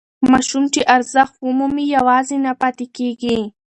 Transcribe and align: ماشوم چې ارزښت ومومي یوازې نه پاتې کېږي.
ماشوم 0.31 0.63
چې 0.73 0.81
ارزښت 0.95 1.35
ومومي 1.41 1.83
یوازې 1.95 2.37
نه 2.45 2.51
پاتې 2.61 2.85
کېږي. 2.97 3.37